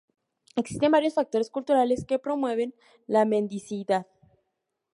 [0.55, 2.73] Existen varios factores culturales que promueven
[3.05, 4.07] la mendicidad.